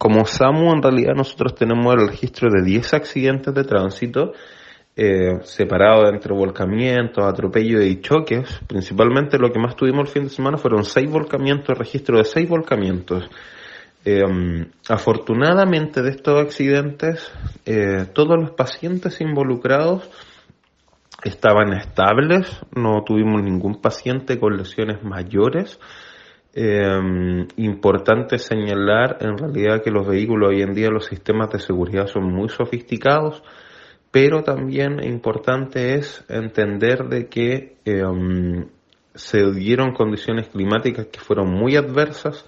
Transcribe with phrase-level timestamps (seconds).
[0.00, 4.32] como SAMU en realidad nosotros tenemos el registro de 10 accidentes de tránsito
[4.96, 8.60] eh, separados entre volcamientos, atropellos y choques.
[8.66, 12.48] Principalmente lo que más tuvimos el fin de semana fueron 6 volcamientos, registro de 6
[12.48, 13.28] volcamientos.
[14.02, 14.22] Eh,
[14.88, 17.30] afortunadamente de estos accidentes,
[17.66, 20.08] eh, todos los pacientes involucrados
[21.24, 25.78] estaban estables, no tuvimos ningún paciente con lesiones mayores.
[26.52, 32.08] Eh, importante señalar en realidad que los vehículos hoy en día, los sistemas de seguridad
[32.08, 33.42] son muy sofisticados,
[34.10, 38.02] pero también importante es entender de que eh,
[39.14, 42.44] se dieron condiciones climáticas que fueron muy adversas